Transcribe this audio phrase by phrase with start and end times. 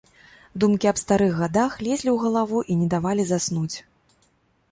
[0.61, 3.75] Думкі аб старых гадах лезлі ў галаву і не давалі заснуць.